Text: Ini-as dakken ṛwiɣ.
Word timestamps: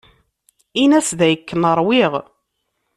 Ini-as 0.81 1.09
dakken 1.19 1.61
ṛwiɣ. 1.79 2.13